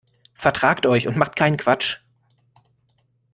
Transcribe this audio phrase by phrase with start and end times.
[0.33, 1.97] Vertragt euch und macht keinen Quatsch.